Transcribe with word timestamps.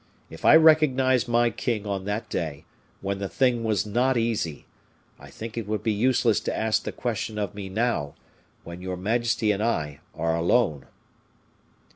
If 0.31 0.45
I 0.45 0.55
recognized 0.55 1.27
my 1.27 1.51
king 1.51 1.85
on 1.85 2.05
that 2.05 2.27
day, 2.27 2.65
when 3.01 3.19
the 3.19 3.29
thing 3.29 3.63
was 3.63 3.85
not 3.85 4.17
easy, 4.17 4.65
I 5.19 5.29
think 5.29 5.59
it 5.59 5.67
would 5.67 5.83
be 5.83 5.91
useless 5.91 6.39
to 6.39 6.57
ask 6.57 6.81
the 6.85 6.91
question 6.91 7.37
of 7.37 7.53
me 7.53 7.69
now, 7.69 8.15
when 8.63 8.81
your 8.81 8.97
majesty 8.97 9.51
and 9.51 9.61
I 9.61 9.99
are 10.15 10.35
alone." 10.35 10.87